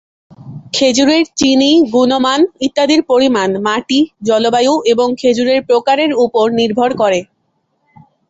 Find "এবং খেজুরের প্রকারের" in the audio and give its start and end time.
4.85-6.11